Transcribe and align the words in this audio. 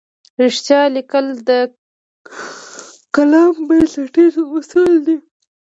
رښتیا 0.43 0.81
لیکل 0.95 1.25
د 1.49 1.49
کالم 3.15 3.53
بنسټیز 3.67 4.35
اصل 4.59 4.91
دی. 5.05 5.17